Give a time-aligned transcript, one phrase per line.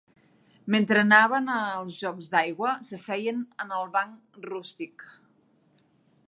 [0.75, 5.07] Mentre anaven els jocs d'aigua s'asseien en el banc rústic